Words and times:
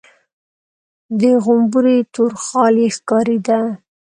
د 1.19 1.21
غومبري 1.43 1.97
تور 2.13 2.31
خال 2.45 2.75
يې 2.83 2.89
ښکارېده. 2.95 3.59